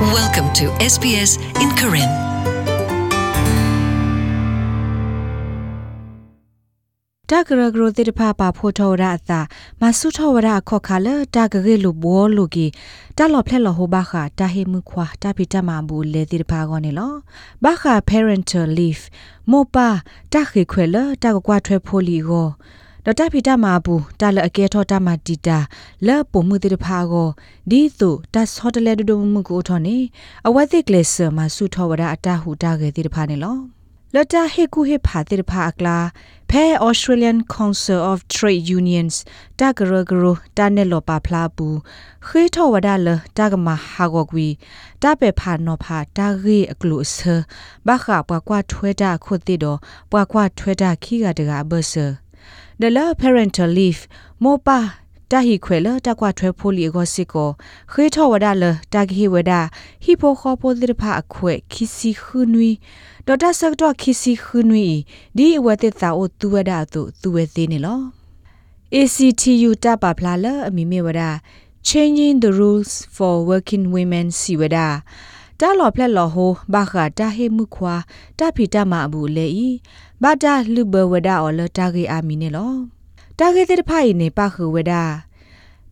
[0.00, 2.10] Welcome to SBS in Karen.
[7.30, 9.40] တာဂရဂရတိတဖပါဖိုထောရအသာ
[9.80, 12.66] မဆုထောရခောခါလတာဂရေလူဘောလူကီ
[13.16, 17.14] တာလော်ဖလက်လော်ဟိုဘာခာတာဟေမခွာတာပီတမဘူးလေတိတဖကောနေလော
[17.64, 19.04] ဘာခာ parental leave
[19.50, 19.88] မောပါ
[20.32, 22.48] တာခေခွဲလတာကွာထွဲဖိုလီကို
[23.06, 25.58] ဒတာဖီတာမာဘူးတာလအကဲထောတာမာတီတာ
[26.06, 27.28] လဲပုံမှုတိတဖာကို
[27.70, 29.96] ဒီသူတတ်ဟောတလဲဒဒမှုကိုထောနေ
[30.46, 33.58] အဝတ်သိကလေဆာမဆုထောဝရအတာဟူတာကေတိတဖာနေလော
[34.14, 35.98] လတဟေကူဟေဖာတိတဖာအကလာ
[36.50, 39.14] ဖဲ Australian Council of Trade Unions
[39.58, 40.24] တဂရဂရ
[40.56, 41.78] တာနေလောပါဖလာဘူး
[42.26, 43.08] ခေထောဝဒါလ
[43.38, 44.48] တကမဟာဂောကွီ
[45.02, 47.16] တပေဖာနောဖာတာရီအကလုဆ
[47.86, 49.78] ဘခပွားကွာထွဲတာခုတ်တိတော့
[50.10, 52.06] ပွားကွာထွဲတာခီကတကဘဆာ
[52.80, 54.06] the la parental leave
[54.40, 54.78] mo pa
[55.28, 57.46] ta hi khwela ta kwa thwe pholi go siko
[57.90, 59.60] khwe tho wada la ta gi wada
[60.04, 62.72] hi pho kho po dir pha akhwe khisi khunui
[63.26, 65.04] do ta sak to khisi khunui
[65.36, 67.96] di wa te ta o tu wada tu tu we te ne lo
[69.00, 71.30] ACTU ta pa phla la ami me wada
[71.82, 75.02] changing the rules for working women si wada
[75.60, 77.94] တာလော်ဖလက်လော်ဟိုဘာခတာဟေမှုခွာ
[78.38, 79.68] တာဖီတာမအဘူးလေဤ
[80.22, 82.74] ဘာတာလူဘဝဒါအော်လတာဂေအာမီနေလော
[83.38, 85.04] တာဂေတဲ့ဖိုင်နေပါခဝဒါ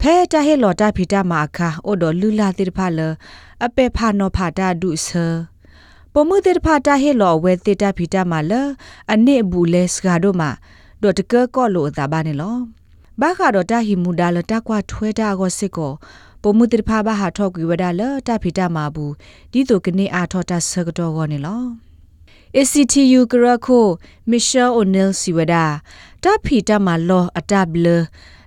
[0.00, 3.00] ဖဲတာဟေလော်တာဖီတာမအခါအိုဒလူလာတဲ့ဖာလ
[3.64, 5.08] အပေဖာနောဖာတာဒုဆ
[6.12, 8.52] ပမှုတဲ့ဖာတာဟေလော်ဝဲတဲ့တာဖီတာမလ
[9.12, 10.50] အနစ်ဘူးလဲစကာတို့မှာ
[11.02, 12.56] ဒတ်ကကောလို့တာဘာနေလော
[13.20, 15.92] ဘာခါတော့တာဟီမူဒါလတာကွာထွဲတာကိုစစ်ကို
[16.44, 19.12] ပမှုတိဖာဘာဟာထောက်ကွေဝဒါလတာဖီတာမာဘူး
[19.52, 21.64] ဒီတုကနေအာထောတာဆကတော့ကောနေလော
[22.56, 23.86] ACTU ကရခို
[24.30, 25.64] မီရှယ်အိုနယ်စီဝဒါ
[26.22, 27.86] တာဖီတာမာလောအတဘလ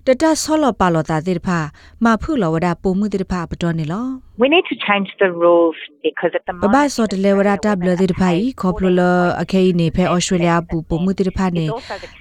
[0.07, 1.59] တတဆောလပါလောတာတိဖာ
[2.03, 4.05] မဖုလောဝဒါပမှုတိဖာပတော်နေလော
[4.41, 9.01] We need to change the rules because at the ဘဘဆောတလေဝဒါတဘလတိဖာဤခေါပလလ
[9.41, 11.65] အခေနေဖဲဩစတြေးလျပူပမှုတိဖာနေ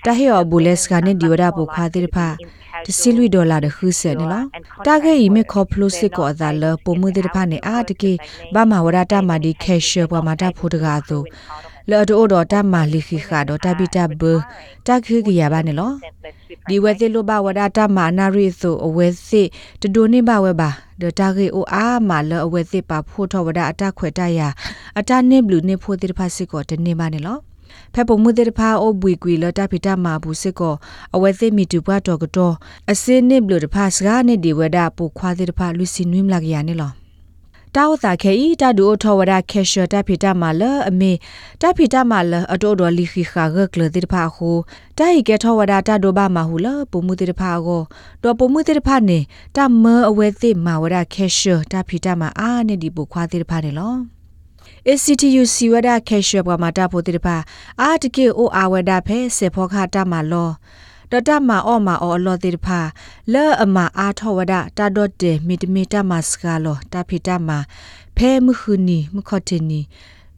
[0.04, 2.26] တဟေောဘူလက်စကနေဒီဝဒါပူခွာတိဖာ
[2.86, 4.46] တစီလူဒေါ်လာတခုစဲနေလား
[4.86, 8.12] တာဂေဤမေခေါပလိုစစ်ကောအသာလပုံမှုတဲ့ဖာနေအာတကေ
[8.54, 11.26] ဘာမဝရတာမာဒီခဲရှယ်ပွားမာတာဖို့တကားသို့
[11.91, 14.22] လော်တိုဒေါ်တာမာလီခိခါဒေါ်တာဘီတာဘ
[14.86, 15.92] တာခိကရပါနေလော
[16.69, 19.49] ဒီဝဲတိလိုဘဝဒတာမာနာရီဆိုအဝဲစစ်
[19.81, 24.41] တဒိုနေဘဝဲပါဒေါ်တာခေအိုအာမာလအဝဲစစ်ပါဖို့ထောဝဒအတခွဲတရ
[24.99, 27.38] အတနေဘလူနေဖို့တိဖာစစ်ကောတနေပါနေလော
[27.94, 30.75] ဖက်ပုံမှုတဲ့ဖာအိုဘွေကွေလတာဖီတာမာဘူးစစ်ကော
[31.15, 32.55] အဝဲသိမီတူပွားတော်ကတော့
[32.91, 36.93] အစင်းနစ်ဘလို့တဖာစကားနဲ့ဒီဝဒပူခွာတဲ့တဖာလူစီနွိမလာကြရနေလော
[37.76, 41.12] တောက်တာခဲဤတဒူထောဝဒခဲရှတာဖီတာမာလအမေ
[41.60, 44.50] တဖီတာမာလအတိုတော်လီခိခါဂကလတိတဖာခု
[44.98, 47.82] တိုင်ကဲထောဝဒတာဒိုဘာမဟုလပုံမှုတိတဖာကို
[48.22, 49.19] တော့ပုံမှုတိတဖာနေ
[49.56, 53.94] တမအဝဲသိမာဝဒခဲရှတာဖီတာမာအာနဲ့ဒီပူခွာတိတဖာနေလော
[54.88, 57.37] ACTU စီဝဒခဲရှပကမာတာပိုတိတပါ
[57.81, 60.50] အာတကေအိုအာဝဒဖဲစေဖောခတာမာလော
[61.11, 62.81] တတမအောမအောလောတိတဖာ
[63.33, 67.59] လဲအမအာထောဝဒတာဒတ်တေမီတမီတာမစကာလောတာဖီတာမာ
[68.17, 69.81] ဖဲမခုနီမခတ်နီ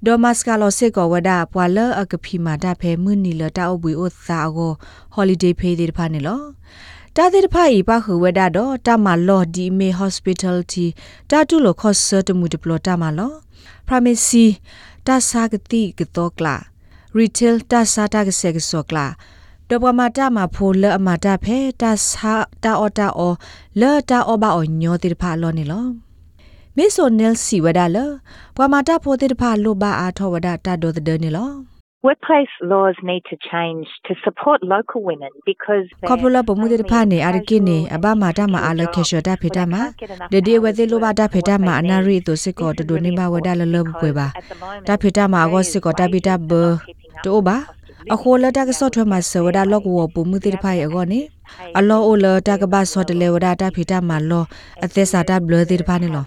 [0.05, 4.73] ဒေါ်မစကာလောစေကောဝဒပွာလအကဖီမာတာဖဲမွနီလတာအဘွေအိုသာကို
[5.13, 6.43] ဟော်လီဒေးဖေးတိတဖာနေလော
[7.17, 10.87] တာတိတဖာဤပါခဝဒတော့တာမလော်ဒီမေ hospitality
[11.31, 13.33] တာတူလခော့ဆာတမှုဒပလတာမလော
[13.89, 14.47] pharmacy
[15.07, 16.57] တာစာကတိကတော့ကလာ
[17.19, 19.07] retail တာစာတာကဆေကစောကလာ
[19.71, 22.35] ဒဘမတာမဖိုလအမတာဖဲတာစာ
[22.65, 23.37] တာအော်တာအော်
[23.81, 25.87] လော်တာအော်ဘာအော်ညောတိဖာလောနေလော
[26.77, 27.97] မေဆိုနယ်စီဝဒါလ
[28.57, 31.51] ဘဝမတာဖိုတိဖာလိုဘာအာထောဝဒါတာဒိုဒနေလော
[32.09, 39.75] Workplace laws need to change to support local women because ခေါပလပမှုတဲ့ဖာနေအရကိနေအဘမာတာမအလခေရှတာဖေတာမ
[40.33, 44.29] ဒေဒီဝဲသေးလိုပါတာဖေတာမအနာရီတိုစစ်ကောတဒိုနေမဝဒါလလဘပွေပါ
[44.89, 46.53] တာဖေတာမအကောစစ်ကောတာပီတာဘ
[47.25, 47.57] တိုဘာ
[48.15, 51.21] အခိုလတာကဆော့ထွဲမှာဆဝဒါလော့ကဝပမှုတဲ့ဖာရဲ့ကောနေ
[51.79, 54.45] အလောအိုလတာကဘာဆော့တလေဝဒါတာဖေတာမလော
[54.85, 56.25] အသက်စာတာဘလတဲ့ဖာနေလော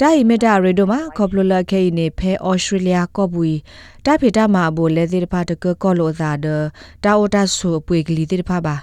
[0.00, 3.42] တိုင်မီတာရေဒိုမှာကောပလိုလာခေနေဖဲဩစတြေးလျကော့ဘူ
[4.04, 6.46] တိုင်ဖီတာမှာအဘိုလဲသေးတဖာတကကောလိုသာဒ
[7.04, 8.74] တာအိုတာဆူပွေကလေးသေးတဖာပါ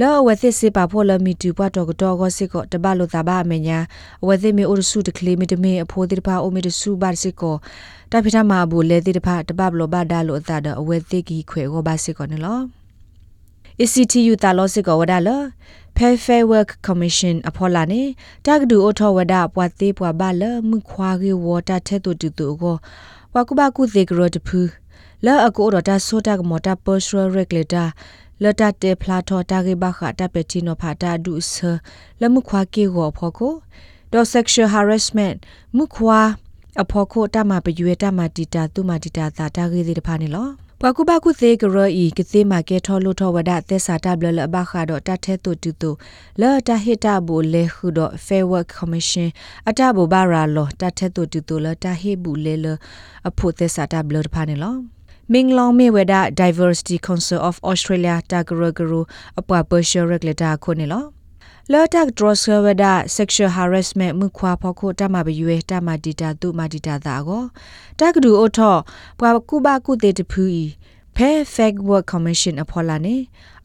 [0.00, 3.78] လောဝသစ်စေပါဖို့လမီတူပတ်တော့တော့ကိုစစ်ကိုတပတ်လို့သာပါအမညာ
[4.26, 7.56] ဝသစ်မီအိုစုတကလေးမီတမီအဖိုးတိတဖာအိုမီတစုပါစစ်ကို
[8.10, 12.62] တဖိထမှာဘူးလဲတိတဖာတပတ်လို့ပါဒါလို့အသာတော့အဝဲသိကြီးခွေကိုပါစစ်ကိုနော်
[13.84, 15.40] ECTU တာလို့စစ်ကိုဝဒါလော
[15.96, 18.02] Fair Fair Work Commission အဖော်လာနေ
[18.46, 22.76] တကဒူအထောဝဒပွားသေးပွားပါလမှုခွာကေဝတာထဲတူတူတူကို
[23.34, 24.60] ဝကုဘကုသေးကရတဖူ
[25.24, 31.52] လာအကိုတော့တာဆိုတာကမတာ personal regulator လတ တေဖလာထောတာကေဘခတာပတီနိုဖာတာဒုဆ
[32.20, 33.54] လမှုခွာကေကိုဖော်ကို
[34.12, 35.36] ဒဒေါ် sexual harassment
[35.76, 36.20] မှုခွာ
[36.82, 40.48] အဖို့ခိုတမပရွေတမတီတာသူမတီတာသာတာဂေဒီတဖာနေလော
[40.80, 45.90] ပကုပကုသေးကရဤကသေးမာကဲထောလို့ထောဝဒသက်စာတဘလလဘခါတော့တထဲတူတူတူ
[46.40, 49.28] လာတဟိတဘူလေခုတော့ fair work commission
[49.68, 52.66] အတဘူဘာရာလောတထဲတူတူတူလာတဟိဘူးလေလ
[53.28, 54.74] အဖို့သက်စာတဘလတဖာနေလော
[55.32, 58.92] မင်းလောင်မေဝဒ Diversity Council of Australia တာဂရဂရ
[59.40, 61.04] အပွားပရှရက်လက်တာခုနေလော
[61.72, 62.84] လော်တက်ဒရဆဝဒ
[63.16, 67.42] sexual harassment မှုခွာဖို့ကိုတမဘရွေတမဒီတာသူမဒီတာသာကို
[68.00, 68.76] တကဒူအိုထော
[69.18, 70.64] ပွာကုဘကုတေတဖူီ
[71.16, 73.16] Fair Fact Work Commission အဖော်လာနေ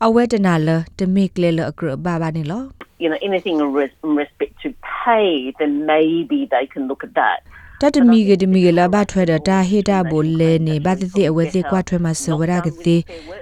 [0.05, 2.63] အဝဲတနာလတမိကလေလအကရဘာဘာနေလော
[2.99, 4.67] you know, anything in, res- in respect to
[5.03, 7.39] pay, then maybe they can look at that.
[7.81, 12.97] တတမီကတမီကလာဘထွဲတာတာဟေတာဘိုလဲနေဘာတိတိအဝဲတိကွာထွဲမှာဆဝရကတိ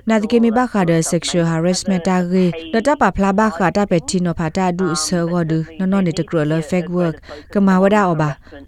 [0.10, 7.16] နာတကေမီဘခါဒ sexual harassment တာဂေလတပဖလာဘခါတာပက်တီနိုဖာတာဒုဆောဂဒနနောနေတကရလ fake work
[7.54, 8.24] ကမာဝဒအဘ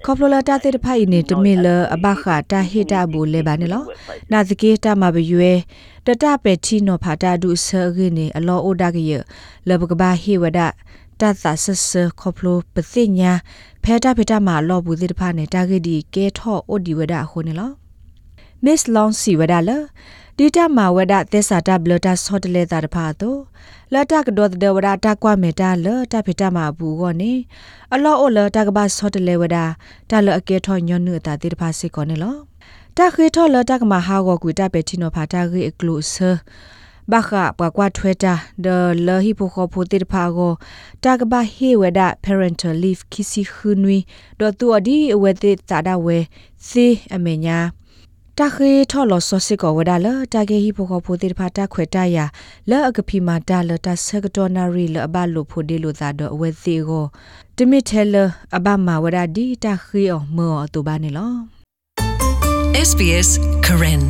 [0.05, 3.83] ခေါပလလာတာတေတဖိုင်နေတမီလအဘခါတာဟေတာဘိုလဲပါနေလော
[4.31, 5.53] နာတကေတာမဘယွေ
[6.05, 9.11] တတပက်တီနိုဖာတာဒုဆောဂေနေအလောအိုဒါကရ
[9.67, 10.59] လဘကဘာဟေဝဒ
[11.21, 11.89] တတ်သာဆဆ
[12.19, 13.31] ခေါပလိုပသိညာ
[13.83, 17.71] ဖဲတာဖေတာမှာလော့ဘူးတိတဖာနေတာဂက်ဒီကဲထော့အိုဒီဝဒခုန်လော
[18.61, 19.77] Miss Long si wada la
[20.37, 23.31] data ma wada tesa ta blota sot le ta da pha to
[23.93, 26.87] la ta ka do de wada ta kwa me ta la ta phita ma bu
[26.99, 27.31] go ne
[27.93, 29.65] a lo o la ta ka ba sot le wada
[30.09, 32.31] ta la a ke tho nyon nu ta ti da pha sit ko ne lo
[32.97, 35.23] ta khwe tho la ta ka ma ha go ku ta pe ti no pha
[35.33, 36.29] ta ge e close
[37.11, 38.33] ဘာခပကွာထွေတာ
[38.65, 38.67] ဒ
[39.07, 40.53] လဟီပိုခိုပိုတိဖာကို
[41.03, 43.97] တာကဘာဟေဝဒ parental leave ခီစီခွနွီ
[44.39, 46.17] ဒတူအဒီအဝဲတိတာဒဝဲ
[46.67, 47.59] စီအမေညာ
[48.37, 52.25] တခေထော်လောဆောစစ်ကောဝဒါလတာဂေဟီပိုခိုပိုတိဖာတာခွေတာယာ
[52.69, 57.05] လောအကဖီမာတာလတာဆကတော်နာရီလအဘလိုဖိုဒီလိုသာတော့အဝဲစီကို
[57.57, 58.15] တမီထဲလ
[58.57, 61.33] အဘမာဝဒါဒီတာခေအောမောအတူပါနေလော
[62.89, 63.29] SBS
[63.65, 64.03] Karen